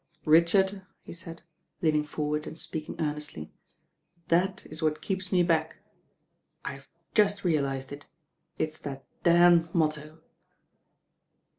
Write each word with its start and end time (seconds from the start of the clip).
Richard," 0.25 0.81
he 1.03 1.13
said, 1.13 1.43
leaning 1.83 2.05
forward 2.07 2.47
and 2.47 2.57
speaking 2.57 2.95
earnestly, 2.99 3.51
"that 4.29 4.65
is 4.65 4.81
what 4.81 4.99
keeps 5.03 5.31
me 5.31 5.43
back. 5.43 5.75
I've 6.65 6.89
just 7.13 7.43
realised 7.43 7.91
it. 7.91 8.07
It's 8.57 8.79
that 8.79 9.05
damned 9.21 9.75
motto. 9.75 10.23